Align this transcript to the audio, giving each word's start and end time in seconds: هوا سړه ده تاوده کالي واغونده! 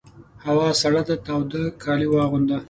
هوا 0.45 0.67
سړه 0.81 1.01
ده 1.07 1.15
تاوده 1.25 1.61
کالي 1.83 2.07
واغونده! 2.09 2.57